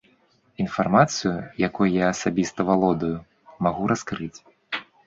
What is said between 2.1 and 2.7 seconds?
асабіста